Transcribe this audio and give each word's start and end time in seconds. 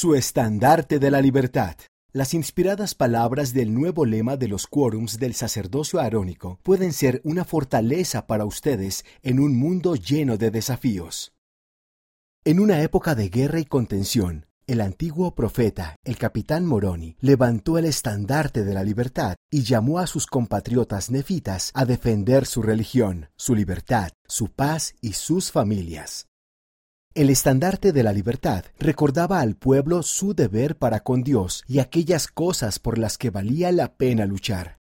Su 0.00 0.14
estandarte 0.14 1.00
de 1.00 1.10
la 1.10 1.20
libertad. 1.20 1.74
Las 2.12 2.32
inspiradas 2.32 2.94
palabras 2.94 3.52
del 3.52 3.74
nuevo 3.74 4.06
lema 4.06 4.36
de 4.36 4.46
los 4.46 4.68
quórums 4.68 5.18
del 5.18 5.34
sacerdocio 5.34 5.98
arónico 5.98 6.60
pueden 6.62 6.92
ser 6.92 7.20
una 7.24 7.44
fortaleza 7.44 8.28
para 8.28 8.44
ustedes 8.44 9.04
en 9.24 9.40
un 9.40 9.58
mundo 9.58 9.96
lleno 9.96 10.36
de 10.36 10.52
desafíos. 10.52 11.32
En 12.44 12.60
una 12.60 12.80
época 12.82 13.16
de 13.16 13.28
guerra 13.28 13.58
y 13.58 13.64
contención, 13.64 14.46
el 14.68 14.82
antiguo 14.82 15.34
profeta, 15.34 15.96
el 16.04 16.16
capitán 16.16 16.64
Moroni, 16.64 17.16
levantó 17.18 17.76
el 17.76 17.84
estandarte 17.84 18.62
de 18.62 18.74
la 18.74 18.84
libertad 18.84 19.34
y 19.50 19.64
llamó 19.64 19.98
a 19.98 20.06
sus 20.06 20.28
compatriotas 20.28 21.10
nefitas 21.10 21.72
a 21.74 21.84
defender 21.84 22.46
su 22.46 22.62
religión, 22.62 23.30
su 23.34 23.56
libertad, 23.56 24.10
su 24.28 24.46
paz 24.46 24.94
y 25.00 25.14
sus 25.14 25.50
familias. 25.50 26.28
El 27.18 27.30
estandarte 27.30 27.92
de 27.92 28.04
la 28.04 28.12
libertad 28.12 28.64
recordaba 28.78 29.40
al 29.40 29.56
pueblo 29.56 30.04
su 30.04 30.34
deber 30.34 30.78
para 30.78 31.00
con 31.00 31.24
Dios 31.24 31.64
y 31.66 31.80
aquellas 31.80 32.28
cosas 32.28 32.78
por 32.78 32.96
las 32.96 33.18
que 33.18 33.30
valía 33.30 33.72
la 33.72 33.96
pena 33.96 34.24
luchar. 34.24 34.78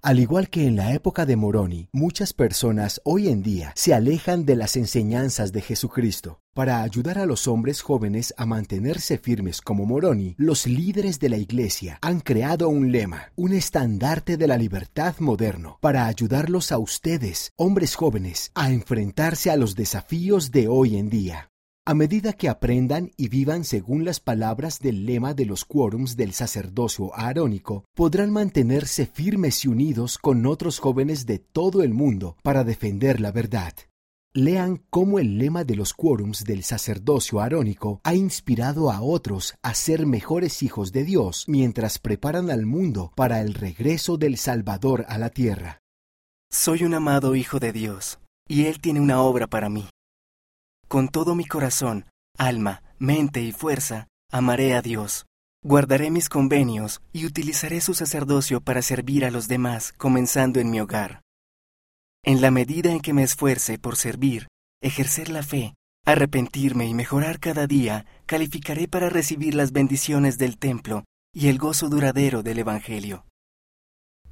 Al 0.00 0.18
igual 0.18 0.48
que 0.48 0.66
en 0.66 0.76
la 0.76 0.94
época 0.94 1.26
de 1.26 1.36
Moroni, 1.36 1.90
muchas 1.92 2.32
personas 2.32 3.02
hoy 3.04 3.28
en 3.28 3.42
día 3.42 3.74
se 3.76 3.92
alejan 3.92 4.46
de 4.46 4.56
las 4.56 4.76
enseñanzas 4.76 5.52
de 5.52 5.60
Jesucristo. 5.60 6.40
Para 6.54 6.80
ayudar 6.80 7.18
a 7.18 7.26
los 7.26 7.46
hombres 7.48 7.82
jóvenes 7.82 8.32
a 8.38 8.46
mantenerse 8.46 9.18
firmes 9.18 9.60
como 9.60 9.84
Moroni, 9.84 10.36
los 10.38 10.66
líderes 10.66 11.20
de 11.20 11.28
la 11.28 11.36
Iglesia 11.36 11.98
han 12.00 12.20
creado 12.20 12.70
un 12.70 12.92
lema, 12.92 13.30
un 13.36 13.52
estandarte 13.52 14.38
de 14.38 14.46
la 14.46 14.56
libertad 14.56 15.16
moderno, 15.18 15.76
para 15.82 16.06
ayudarlos 16.06 16.72
a 16.72 16.78
ustedes, 16.78 17.52
hombres 17.56 17.94
jóvenes, 17.94 18.52
a 18.54 18.70
enfrentarse 18.70 19.50
a 19.50 19.56
los 19.56 19.74
desafíos 19.74 20.50
de 20.50 20.66
hoy 20.66 20.96
en 20.96 21.10
día. 21.10 21.50
A 21.86 21.92
medida 21.92 22.32
que 22.32 22.48
aprendan 22.48 23.10
y 23.18 23.28
vivan 23.28 23.62
según 23.62 24.06
las 24.06 24.18
palabras 24.18 24.78
del 24.78 25.04
lema 25.04 25.34
de 25.34 25.44
los 25.44 25.66
quórums 25.66 26.16
del 26.16 26.32
sacerdocio 26.32 27.14
arónico, 27.14 27.84
podrán 27.94 28.30
mantenerse 28.30 29.04
firmes 29.04 29.66
y 29.66 29.68
unidos 29.68 30.16
con 30.16 30.46
otros 30.46 30.78
jóvenes 30.78 31.26
de 31.26 31.40
todo 31.40 31.82
el 31.82 31.92
mundo 31.92 32.38
para 32.42 32.64
defender 32.64 33.20
la 33.20 33.32
verdad. 33.32 33.74
Lean 34.32 34.82
cómo 34.88 35.18
el 35.18 35.36
lema 35.36 35.64
de 35.64 35.76
los 35.76 35.92
quórums 35.92 36.44
del 36.44 36.62
sacerdocio 36.62 37.40
arónico 37.40 38.00
ha 38.02 38.14
inspirado 38.14 38.90
a 38.90 39.02
otros 39.02 39.54
a 39.60 39.74
ser 39.74 40.06
mejores 40.06 40.62
hijos 40.62 40.90
de 40.90 41.04
Dios 41.04 41.44
mientras 41.48 41.98
preparan 41.98 42.50
al 42.50 42.64
mundo 42.64 43.12
para 43.14 43.42
el 43.42 43.52
regreso 43.52 44.16
del 44.16 44.38
Salvador 44.38 45.04
a 45.06 45.18
la 45.18 45.28
tierra. 45.28 45.80
Soy 46.50 46.82
un 46.84 46.94
amado 46.94 47.34
hijo 47.34 47.60
de 47.60 47.72
Dios, 47.72 48.20
y 48.48 48.64
Él 48.64 48.80
tiene 48.80 49.00
una 49.00 49.20
obra 49.20 49.48
para 49.48 49.68
mí. 49.68 49.86
Con 50.88 51.08
todo 51.08 51.34
mi 51.34 51.44
corazón, 51.44 52.06
alma, 52.36 52.82
mente 52.98 53.42
y 53.42 53.52
fuerza, 53.52 54.08
amaré 54.30 54.74
a 54.74 54.82
Dios. 54.82 55.26
Guardaré 55.62 56.10
mis 56.10 56.28
convenios 56.28 57.00
y 57.12 57.24
utilizaré 57.24 57.80
su 57.80 57.94
sacerdocio 57.94 58.60
para 58.60 58.82
servir 58.82 59.24
a 59.24 59.30
los 59.30 59.48
demás, 59.48 59.92
comenzando 59.96 60.60
en 60.60 60.70
mi 60.70 60.80
hogar. 60.80 61.22
En 62.22 62.40
la 62.40 62.50
medida 62.50 62.90
en 62.90 63.00
que 63.00 63.14
me 63.14 63.22
esfuerce 63.22 63.78
por 63.78 63.96
servir, 63.96 64.48
ejercer 64.82 65.30
la 65.30 65.42
fe, 65.42 65.74
arrepentirme 66.04 66.86
y 66.86 66.94
mejorar 66.94 67.40
cada 67.40 67.66
día, 67.66 68.06
calificaré 68.26 68.88
para 68.88 69.08
recibir 69.08 69.54
las 69.54 69.72
bendiciones 69.72 70.36
del 70.36 70.58
templo 70.58 71.04
y 71.32 71.48
el 71.48 71.58
gozo 71.58 71.88
duradero 71.88 72.42
del 72.42 72.58
Evangelio. 72.58 73.24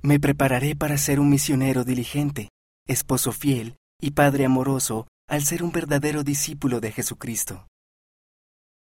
Me 0.03 0.21
prepararé 0.21 0.77
para 0.77 0.99
ser 0.99 1.19
un 1.19 1.31
misionero 1.31 1.85
diligente, 1.85 2.51
esposo 2.87 3.33
fiel 3.33 3.77
y 4.01 4.11
padre 4.11 4.45
amoroso 4.45 5.07
al 5.33 5.45
ser 5.45 5.63
un 5.63 5.73
verdadero 5.73 6.25
discípulo 6.25 6.79
de 6.79 6.93
Jesucristo. 6.93 7.67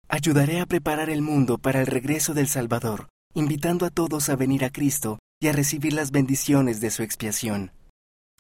Ayudaré 0.08 0.61
a 0.61 0.67
preparar 0.67 1.11
el 1.11 1.20
mundo 1.20 1.58
para 1.58 1.81
el 1.81 1.89
regreso 1.89 2.33
del 2.33 2.47
Salvador, 2.47 3.08
invitando 3.34 3.84
a 3.84 3.91
todos 3.91 4.28
a 4.28 4.36
venir 4.36 4.64
a 4.64 4.70
Cristo 4.70 5.19
y 5.42 5.48
a 5.48 5.53
recibir 5.53 5.94
las 5.94 6.12
bendiciones 6.12 6.81
de 6.81 6.92
su 6.92 7.03
expiación. 7.03 7.72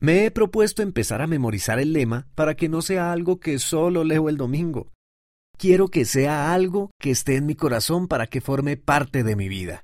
Me 0.00 0.24
he 0.24 0.30
propuesto 0.30 0.82
empezar 0.82 1.22
a 1.22 1.26
memorizar 1.26 1.80
el 1.80 1.92
lema 1.92 2.28
para 2.36 2.54
que 2.54 2.68
no 2.68 2.82
sea 2.82 3.10
algo 3.10 3.40
que 3.40 3.58
solo 3.58 4.04
leo 4.04 4.28
el 4.28 4.36
domingo. 4.36 4.92
Quiero 5.58 5.88
que 5.88 6.04
sea 6.04 6.54
algo 6.54 6.92
que 7.00 7.10
esté 7.10 7.34
en 7.34 7.46
mi 7.46 7.56
corazón 7.56 8.06
para 8.06 8.28
que 8.28 8.40
forme 8.40 8.76
parte 8.76 9.24
de 9.24 9.34
mi 9.34 9.48
vida. 9.48 9.82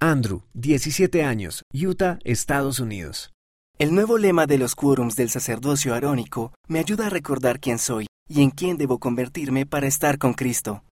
Andrew, 0.00 0.44
17 0.54 1.24
años, 1.24 1.62
Utah, 1.74 2.20
Estados 2.24 2.80
Unidos. 2.80 3.32
El 3.80 3.94
nuevo 3.94 4.18
lema 4.18 4.46
de 4.46 4.58
los 4.58 4.74
quórums 4.74 5.16
del 5.16 5.30
sacerdocio 5.30 5.94
arónico 5.94 6.52
me 6.68 6.80
ayuda 6.80 7.06
a 7.06 7.08
recordar 7.08 7.60
quién 7.60 7.78
soy 7.78 8.04
y 8.28 8.42
en 8.42 8.50
quién 8.50 8.76
debo 8.76 8.98
convertirme 8.98 9.64
para 9.64 9.86
estar 9.86 10.18
con 10.18 10.34
Cristo. 10.34 10.84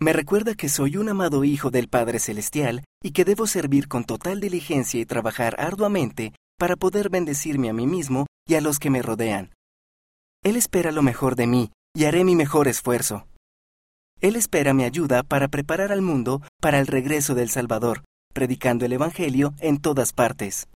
Me 0.00 0.14
recuerda 0.14 0.54
que 0.54 0.70
soy 0.70 0.96
un 0.96 1.10
amado 1.10 1.44
hijo 1.44 1.70
del 1.70 1.88
Padre 1.88 2.18
Celestial 2.18 2.82
y 3.02 3.10
que 3.10 3.26
debo 3.26 3.46
servir 3.46 3.88
con 3.88 4.04
total 4.04 4.40
diligencia 4.40 4.98
y 4.98 5.04
trabajar 5.04 5.54
arduamente 5.58 6.32
para 6.58 6.76
poder 6.76 7.10
bendecirme 7.10 7.68
a 7.68 7.74
mí 7.74 7.86
mismo 7.86 8.24
y 8.48 8.54
a 8.54 8.62
los 8.62 8.78
que 8.78 8.88
me 8.88 9.02
rodean. 9.02 9.52
Él 10.42 10.56
espera 10.56 10.92
lo 10.92 11.02
mejor 11.02 11.36
de 11.36 11.46
mí 11.46 11.72
y 11.94 12.06
haré 12.06 12.24
mi 12.24 12.36
mejor 12.36 12.68
esfuerzo. 12.68 13.26
Él 14.22 14.36
espera 14.36 14.72
mi 14.72 14.84
ayuda 14.84 15.24
para 15.24 15.48
preparar 15.48 15.92
al 15.92 16.00
mundo 16.00 16.40
para 16.62 16.80
el 16.80 16.86
regreso 16.86 17.34
del 17.34 17.50
Salvador, 17.50 18.02
predicando 18.32 18.86
el 18.86 18.94
Evangelio 18.94 19.52
en 19.60 19.76
todas 19.76 20.14
partes. 20.14 20.68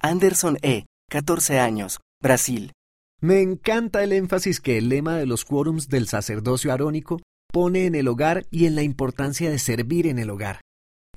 Anderson 0.00 0.58
E., 0.62 0.86
14 1.10 1.58
años, 1.58 1.98
Brasil. 2.22 2.72
Me 3.20 3.42
encanta 3.42 4.04
el 4.04 4.12
énfasis 4.12 4.60
que 4.60 4.78
el 4.78 4.88
lema 4.88 5.16
de 5.16 5.26
los 5.26 5.44
quórums 5.44 5.88
del 5.88 6.06
sacerdocio 6.06 6.72
arónico 6.72 7.20
pone 7.52 7.86
en 7.86 7.96
el 7.96 8.06
hogar 8.06 8.46
y 8.50 8.66
en 8.66 8.76
la 8.76 8.82
importancia 8.82 9.50
de 9.50 9.58
servir 9.58 10.06
en 10.06 10.20
el 10.20 10.30
hogar. 10.30 10.60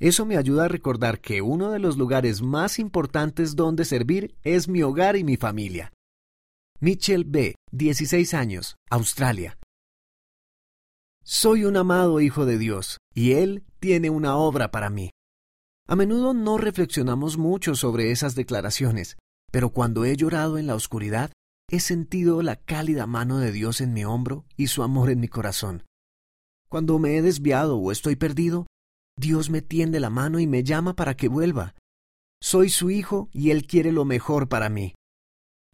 Eso 0.00 0.26
me 0.26 0.36
ayuda 0.36 0.64
a 0.64 0.68
recordar 0.68 1.20
que 1.20 1.42
uno 1.42 1.70
de 1.70 1.78
los 1.78 1.96
lugares 1.96 2.42
más 2.42 2.80
importantes 2.80 3.54
donde 3.54 3.84
servir 3.84 4.34
es 4.42 4.66
mi 4.66 4.82
hogar 4.82 5.14
y 5.16 5.22
mi 5.22 5.36
familia. 5.36 5.92
Mitchell 6.80 7.24
B., 7.24 7.54
16 7.70 8.34
años, 8.34 8.74
Australia. 8.90 9.58
Soy 11.22 11.66
un 11.66 11.76
amado 11.76 12.20
hijo 12.20 12.46
de 12.46 12.58
Dios, 12.58 12.98
y 13.14 13.32
Él 13.32 13.62
tiene 13.78 14.10
una 14.10 14.34
obra 14.34 14.72
para 14.72 14.90
mí. 14.90 15.10
A 15.88 15.96
menudo 15.96 16.32
no 16.32 16.58
reflexionamos 16.58 17.38
mucho 17.38 17.74
sobre 17.74 18.10
esas 18.10 18.34
declaraciones, 18.34 19.16
pero 19.50 19.70
cuando 19.70 20.04
he 20.04 20.16
llorado 20.16 20.58
en 20.58 20.66
la 20.66 20.74
oscuridad, 20.74 21.32
he 21.70 21.80
sentido 21.80 22.42
la 22.42 22.56
cálida 22.56 23.06
mano 23.06 23.38
de 23.38 23.52
Dios 23.52 23.80
en 23.80 23.92
mi 23.92 24.04
hombro 24.04 24.44
y 24.56 24.68
su 24.68 24.82
amor 24.82 25.10
en 25.10 25.20
mi 25.20 25.28
corazón. 25.28 25.84
Cuando 26.68 26.98
me 26.98 27.16
he 27.16 27.22
desviado 27.22 27.76
o 27.78 27.92
estoy 27.92 28.16
perdido, 28.16 28.66
Dios 29.18 29.50
me 29.50 29.60
tiende 29.60 30.00
la 30.00 30.10
mano 30.10 30.38
y 30.38 30.46
me 30.46 30.64
llama 30.64 30.94
para 30.94 31.16
que 31.16 31.28
vuelva. 31.28 31.74
Soy 32.40 32.70
su 32.70 32.90
hijo 32.90 33.28
y 33.32 33.50
Él 33.50 33.66
quiere 33.66 33.92
lo 33.92 34.04
mejor 34.04 34.48
para 34.48 34.68
mí. 34.68 34.94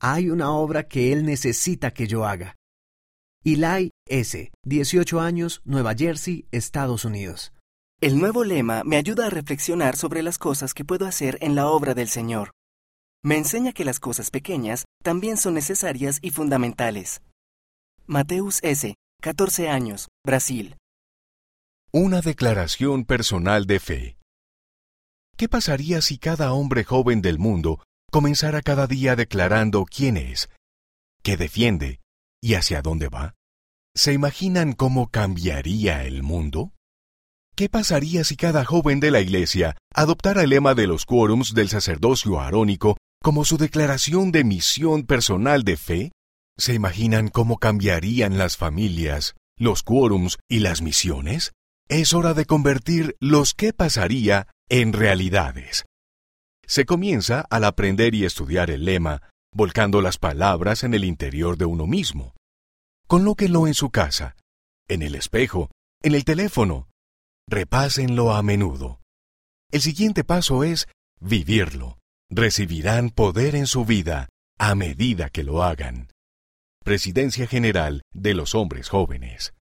Hay 0.00 0.30
una 0.30 0.52
obra 0.52 0.88
que 0.88 1.12
Él 1.12 1.24
necesita 1.24 1.92
que 1.92 2.06
yo 2.06 2.24
haga. 2.24 2.56
Eli 3.44 3.90
S., 4.06 4.50
18 4.64 5.20
años, 5.20 5.62
Nueva 5.64 5.94
Jersey, 5.94 6.46
Estados 6.50 7.04
Unidos. 7.04 7.52
El 8.00 8.16
nuevo 8.16 8.44
lema 8.44 8.84
me 8.84 8.96
ayuda 8.96 9.26
a 9.26 9.30
reflexionar 9.30 9.96
sobre 9.96 10.22
las 10.22 10.38
cosas 10.38 10.72
que 10.72 10.84
puedo 10.84 11.04
hacer 11.04 11.36
en 11.40 11.56
la 11.56 11.66
obra 11.66 11.94
del 11.94 12.08
Señor. 12.08 12.52
Me 13.24 13.36
enseña 13.36 13.72
que 13.72 13.84
las 13.84 13.98
cosas 13.98 14.30
pequeñas 14.30 14.84
también 15.02 15.36
son 15.36 15.54
necesarias 15.54 16.20
y 16.22 16.30
fundamentales. 16.30 17.22
Mateus 18.06 18.60
S., 18.62 18.94
14 19.20 19.68
años, 19.68 20.06
Brasil. 20.24 20.76
Una 21.90 22.20
declaración 22.20 23.04
personal 23.04 23.66
de 23.66 23.80
fe. 23.80 24.18
¿Qué 25.36 25.48
pasaría 25.48 26.00
si 26.00 26.18
cada 26.18 26.52
hombre 26.52 26.84
joven 26.84 27.20
del 27.20 27.40
mundo 27.40 27.82
comenzara 28.12 28.62
cada 28.62 28.86
día 28.86 29.16
declarando 29.16 29.84
quién 29.84 30.16
es, 30.16 30.48
qué 31.24 31.36
defiende 31.36 31.98
y 32.40 32.54
hacia 32.54 32.80
dónde 32.80 33.08
va? 33.08 33.34
¿Se 33.92 34.12
imaginan 34.12 34.74
cómo 34.74 35.10
cambiaría 35.10 36.04
el 36.04 36.22
mundo? 36.22 36.72
¿Qué 37.58 37.68
pasaría 37.68 38.22
si 38.22 38.36
cada 38.36 38.64
joven 38.64 39.00
de 39.00 39.10
la 39.10 39.18
Iglesia 39.18 39.76
adoptara 39.92 40.44
el 40.44 40.50
lema 40.50 40.76
de 40.76 40.86
los 40.86 41.04
quórums 41.04 41.54
del 41.54 41.68
sacerdocio 41.68 42.38
arónico 42.38 42.96
como 43.20 43.44
su 43.44 43.56
declaración 43.56 44.30
de 44.30 44.44
misión 44.44 45.02
personal 45.02 45.64
de 45.64 45.76
fe? 45.76 46.12
¿Se 46.56 46.72
imaginan 46.72 47.26
cómo 47.26 47.58
cambiarían 47.58 48.38
las 48.38 48.56
familias, 48.56 49.34
los 49.58 49.82
quórums 49.82 50.38
y 50.48 50.60
las 50.60 50.82
misiones? 50.82 51.50
Es 51.88 52.14
hora 52.14 52.32
de 52.32 52.44
convertir 52.44 53.16
los 53.18 53.54
qué 53.54 53.72
pasaría 53.72 54.46
en 54.68 54.92
realidades. 54.92 55.84
Se 56.64 56.84
comienza 56.84 57.40
al 57.50 57.64
aprender 57.64 58.14
y 58.14 58.24
estudiar 58.24 58.70
el 58.70 58.84
lema, 58.84 59.22
volcando 59.52 60.00
las 60.00 60.16
palabras 60.16 60.84
en 60.84 60.94
el 60.94 61.02
interior 61.02 61.56
de 61.56 61.64
uno 61.64 61.88
mismo. 61.88 62.36
Colóquenlo 63.08 63.66
en 63.66 63.74
su 63.74 63.90
casa, 63.90 64.36
en 64.86 65.02
el 65.02 65.16
espejo, 65.16 65.72
en 66.04 66.14
el 66.14 66.24
teléfono, 66.24 66.88
repásenlo 67.48 68.32
a 68.32 68.42
menudo. 68.42 69.00
El 69.70 69.80
siguiente 69.80 70.22
paso 70.22 70.64
es 70.64 70.86
vivirlo. 71.20 71.98
Recibirán 72.30 73.10
poder 73.10 73.54
en 73.54 73.66
su 73.66 73.84
vida 73.84 74.28
a 74.58 74.74
medida 74.74 75.30
que 75.30 75.44
lo 75.44 75.62
hagan. 75.62 76.08
Presidencia 76.84 77.46
General 77.46 78.02
de 78.12 78.34
los 78.34 78.54
Hombres 78.54 78.88
Jóvenes. 78.88 79.52